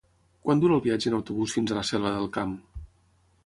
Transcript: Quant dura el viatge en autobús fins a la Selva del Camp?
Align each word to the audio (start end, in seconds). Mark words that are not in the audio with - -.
Quant 0.47 0.63
dura 0.63 0.75
el 0.77 0.81
viatge 0.85 1.11
en 1.11 1.17
autobús 1.19 1.55
fins 1.59 1.73
a 1.73 1.79
la 1.81 1.87
Selva 1.93 2.17
del 2.19 2.29
Camp? 2.39 2.59